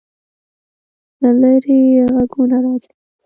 [1.21, 1.79] له لیرې
[2.13, 2.95] غږونه راتلل.